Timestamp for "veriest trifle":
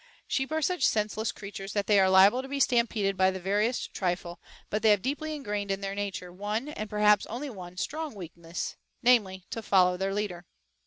3.39-4.39